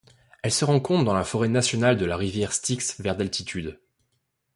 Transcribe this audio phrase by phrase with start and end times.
[0.41, 3.79] Elle se rencontre dans la forêt nationale de la rivière Styx vers d'altitude.